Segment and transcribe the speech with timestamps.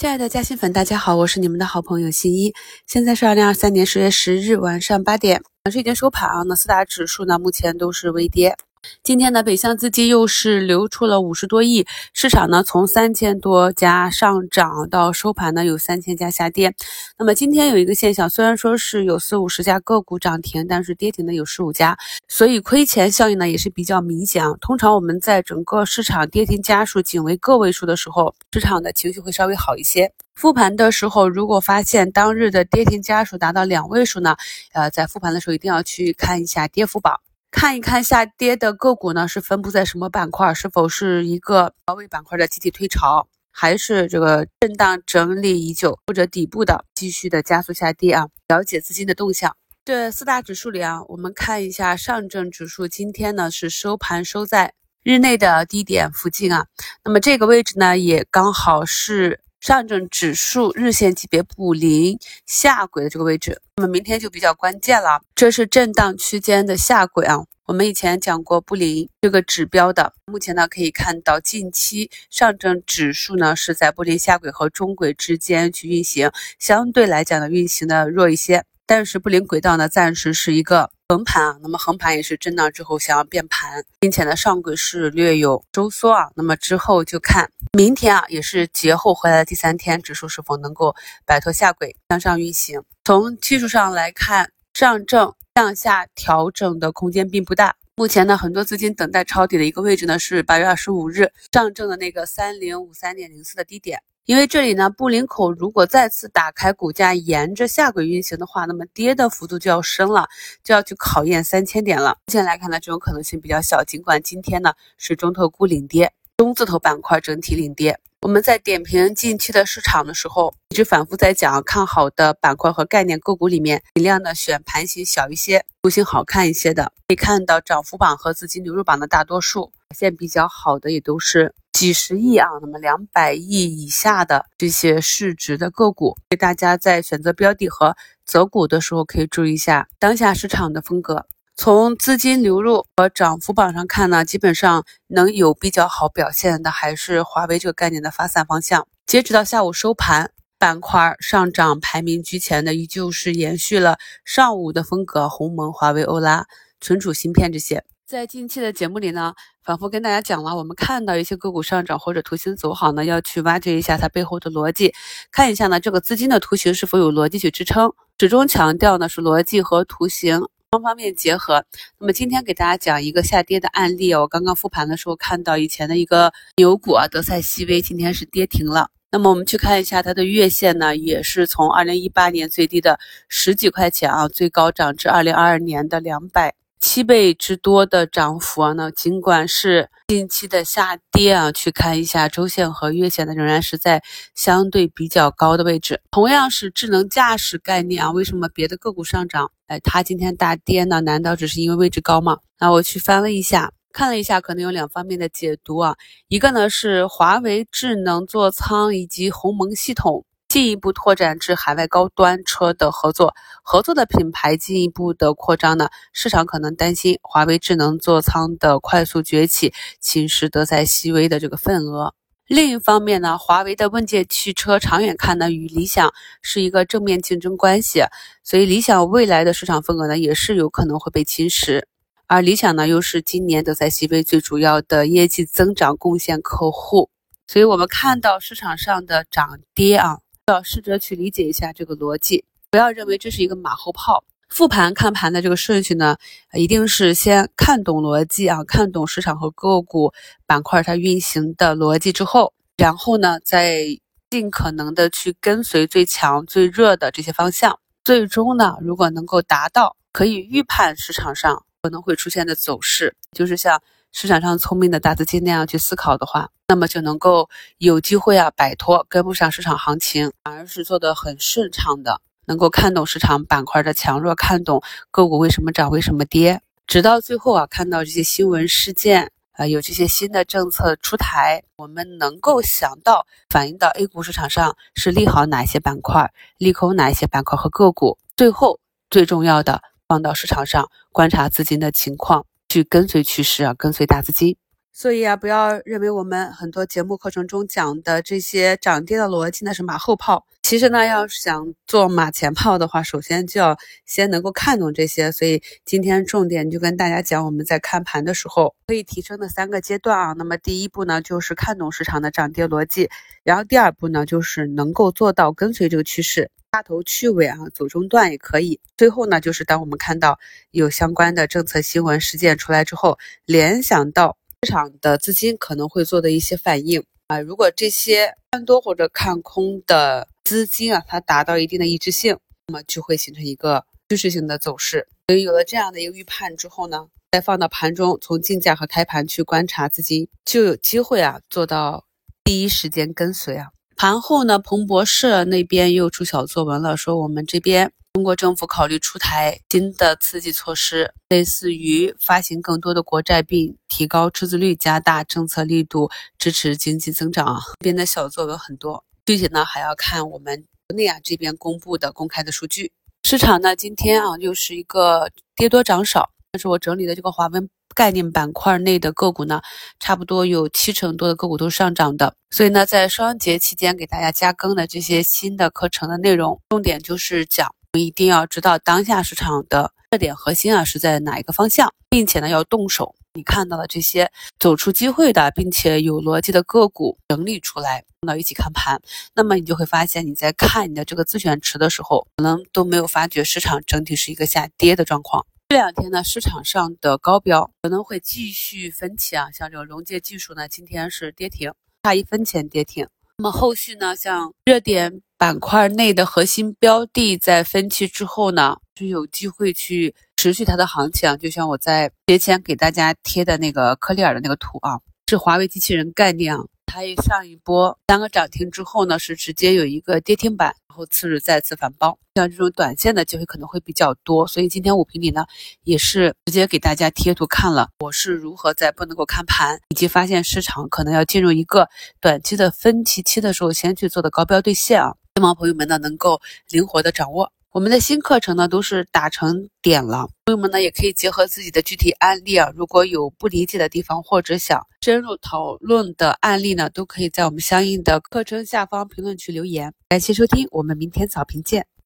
[0.00, 2.54] 亲爱的嘉兴粉，大家好，我是你们的好朋友新一。
[2.86, 6.42] 现在是二零二三年十月十日晚上八点，市已经收盘啊。
[6.48, 8.56] 那四大指数呢，目前都是微跌。
[9.02, 16.74] 今天呢，北向资金又是流出了五十多亿，市场呢从三千多家上涨到收盘呢有三千家下跌。
[17.18, 21.98] 那么今天有一个现象，虽然说是有四五十家个股涨停，但是跌停的有十五家，
[22.28, 24.54] 所以亏钱效应呢也是比较明显啊。
[24.60, 30.12] 通常我们在整个市场跌停家数仅为个位数的时候，市场的情绪会稍微好一些。
[30.34, 34.36] 复盘的时候，如果发现当日的跌停家数达到两位数呢，
[34.72, 37.20] 呃，在复盘的时候一定要去看一下跌幅榜。
[37.50, 40.54] 看一看下跌的个股呢，是分布在什么板块？
[40.54, 48.28] 是否是一个高位板块的集体退潮，还是这个震荡整理已久或者底部的继续的加速下跌啊？
[48.48, 49.56] 了解资金的动向。
[49.84, 56.66] 这四大指数里啊，我们看一下上证指数，今天呢是收盘收在日内的低点附近啊。
[57.04, 59.40] 那么这个位置呢，也刚好是。
[59.60, 65.20] 上证指数日线级别布林下轨的这个位置，那么明天就比较关键了。
[65.34, 67.44] 这是震荡区间的下轨啊。
[67.66, 78.64] 我们以前讲过布林这个指标的，目前呢可以看到近期上证指数呢是在布林下轨和中轨之间去运行，相对来讲呢运行的弱一些。
[78.86, 80.90] 但是布林轨道呢暂时是一个。
[81.10, 90.94] 横盘啊，那么横盘也是震荡之后想要变盘，并且呢上轨是略有收缩啊，那么之后就看明天啊，也是节后回来的第三天，指数是否能够
[91.26, 92.80] 摆脱下轨向上运行。
[93.04, 97.74] 从技术上来看，上证向下调整的空间并不大。
[97.96, 104.00] 目前呢，很多资金等待抄底的一个位置呢是八月二十五日上证的那个三零五三点零四的低点。
[104.26, 110.28] 因为这里呢，布林口如果再次打开，股价沿着下轨运行的话，那么跌的幅度就要深了，
[110.62, 112.18] 就要去考验三千点了。
[112.26, 113.82] 目前来看呢，这种可能性比较小。
[113.82, 117.98] 尽管今天呢是中特估领跌，中字头板块整体领跌。
[118.20, 126.92] 我们在点评近期的市场的时候，一直反复在讲看好的板块和概念个股里面，尽量的选盘形小一些、图形好看一些的。
[127.08, 131.52] 可以看到涨幅榜和资金流入榜的大多数表现比较好的，也都是。
[131.72, 141.26] 几十亿啊，那么两百亿以下的这些市值的个股，所以大家在选择标的和择股的时候，可以注意一下当下市场的风格。
[141.56, 148.86] 从资金流入和涨幅榜上看呢，基本上能有比较好表现的，还是华为这个概念的发散方向。
[149.06, 156.46] 截止到下午收盘，板块上涨排名居前的，依旧是延续了上午的风格，鸿蒙、华为、欧拉、
[156.80, 157.84] 存储芯片这些。
[158.10, 164.92] 在近期的节目里呢，反复跟大家讲了，我们看到一些个股上涨或者图形走好呢，要去挖掘一下它背后的逻辑，
[165.30, 167.92] 看一下呢这个资金的图形是否有逻辑去支撑。
[168.18, 171.64] 始终强调呢是逻辑和图形双方面结合。
[172.00, 178.88] 那么今天给大家讲一个下跌的案例，我刚刚复盘的时候看到以前的一个牛股啊，德赛西威今天是跌停了。
[179.12, 186.56] 那么我们去看一下它的月线呢，也是从二零一八年最低的十几块钱啊，最高涨至二零二二年的两百。
[186.80, 194.02] 七倍之多的涨幅啊，那尽管是近期的下跌啊，去看一下周线和月线呢，仍然是在
[194.34, 196.00] 相对比较高的位置。
[196.10, 201.02] 同样是智能驾驶概念啊，为什么别的个股上涨，哎，它今天大跌呢？
[201.02, 202.38] 难道只是因为位置高吗？
[202.58, 205.96] 那我去翻了一下，看了一下，可能有两方面的解读啊，
[206.28, 210.24] 一个呢是华为智能座舱以及鸿蒙系统。
[210.50, 215.90] 进一步拓展至海外高端车的合作，合作的品牌进一步的扩张呢？
[216.12, 222.14] 市场可能担心华为智能座舱的快速崛起侵蚀德赛西威的这个份额。
[222.48, 226.12] 另一方面呢，华为的问界汽车长远看呢，与理想
[226.42, 228.02] 是一个正面竞争关系，
[228.42, 231.84] 所以理想未来的市场份额呢，也是有可能会被侵蚀。
[232.26, 237.08] 而理想呢，又是今年德赛西威最主要的业绩增长贡献客户，
[237.46, 240.18] 所以我们看到市场上的涨跌啊。
[240.50, 244.24] 要试着去理解一下这个逻辑，不要认为这是一个马后炮。
[244.48, 246.16] 复盘看盘的这个顺序呢，
[246.54, 250.12] 一定是先看懂逻辑啊，看懂市场和个股
[250.44, 253.84] 板块它运行的逻辑之后，然后呢，再
[254.28, 257.78] 尽可能的去跟随最强最热的这些方向。
[258.04, 263.80] 最终呢，如果能够达到可以预判市场上可能会出现的走势，就是像。
[264.12, 267.48] 市场上聪明的大资金那样去思考的话，那么就能够
[267.78, 292.44] 有机会啊摆脱跟不上市场行情，反而是做的很顺畅的，能够看懂市场板块的强弱，看懂个股为什么涨为什么跌，直到最后啊看到这些新闻事件啊有这些新的政策出台，我们能够想到反映到 A 股市场上是利好哪些板块，利空哪一些板块和个股，最后最重要的放到市场上观察资金的情况。
[292.70, 294.56] 去跟随趋势啊，跟随大资金。
[294.92, 300.46] 所以啊，不要认为我们很多节目课程中讲的这些涨跌的逻辑呢是马后炮。
[300.62, 305.32] 其实呢，要想做马前炮的话，首先就要先能够看懂这些。
[305.32, 310.34] 所以今天重点就跟大家讲，我们在看盘的时候可以提升的三个阶段啊。
[310.36, 313.06] 那么第一步呢，就是看懂市场的涨跌逻辑；
[313.42, 318.78] 然后第二步呢，就是能够做到跟随这个趋势，掐头去尾啊，走中段也可以。
[318.96, 320.38] 最后呢，就是当我们看到
[320.70, 324.36] 有相关的政策新闻事件出来之后，联想到。
[324.66, 335.08] 市场的资金可能会做的一些反应啊，如果这些看多或者看空的资金啊，它达到一定的一致性，那么就会形成一个趋势性的走势。
[335.28, 342.04] 所以有了这样的一个预判之后呢，再放到盘中，从竞价和开盘去观察资金，就有机会啊做到
[342.44, 343.68] 第一时间跟随啊。
[344.00, 347.92] 盘后呢，彭博社那边又出小作文了，说我们这边。
[348.14, 357.60] 中国政府考虑出台新的刺激措施，类似于发行更多的国债，并提高出资率，加大政策力度，支持经济增长。
[357.80, 362.90] 这边的小作文很多，具体呢还要看我们国内啊这边公布的公开的数据。
[363.24, 367.68] 市场呢今天啊又是一个跌多涨少，但是我整理的这个华文
[368.00, 369.60] 概念板块内的个股呢，
[369.98, 372.32] 差不多有七成多的个股都是上涨的。
[372.50, 377.68] 所以呢，在双节期间给大家加更的这些新的课程的内容，重点就是讲。
[377.92, 383.14] 我们一定要知道当下市场的热点核心啊是在哪一个方向，并且呢要动手。
[383.34, 388.98] 你看到的这些走出机会的，并且有逻辑的个股整理出来，放到一起看盘，
[389.34, 395.44] 那么你就会发现你在看你的这个自选池的时候，可能都没有发觉市场整体是一个下跌的状况。
[395.70, 401.72] 这两天呢，市场上的高标可能会继续分歧啊，像这个融界技术呢，今天是跌停，
[402.02, 403.06] 差一分钱跌停。
[403.38, 405.22] 那么后续呢，像热点。
[405.38, 411.38] 板块内的核心标的在分期之后呢，就有机会去持续它的行情。
[411.38, 416.64] 就像我在节前给大家贴的那个科利尔的那个图啊，是华为机器人概念啊。
[416.92, 422.18] 它一上一波三个涨停之后呢，是直接有一个跌停板，然后次日再次反包。
[422.34, 425.46] 像这种短线的机会可能会比较多，所以今天五评里呢，
[425.84, 431.88] 也是直接给大家贴图看了我是如何在不能够看盘，以及发现市场可能要进入一个
[432.20, 435.14] 短期的分歧期的时候，先去做的高标兑现啊。
[435.36, 436.40] 希望朋友们呢能够
[436.70, 437.52] 灵活的掌握。
[437.72, 449.94] 我们的新课程呢都是打成点了，朋友们呢也可以结合自己的具体案例啊，如果有不理解的地方或者想深入讨论的案例呢，都可以在我们相应的课程下方评论区留言。
[450.08, 451.86] 感谢收听，我们明天早评见。